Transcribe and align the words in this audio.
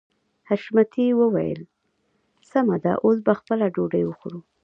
حشمتي 0.47 1.07
وويل 1.19 1.59
سمه 2.51 2.75
ده 2.83 2.93
اوس 3.03 3.17
به 3.25 3.33
خپله 3.39 3.65
ډوډۍ 3.75 4.03
وخورو. 4.05 4.39